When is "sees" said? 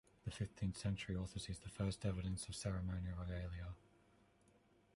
1.39-1.59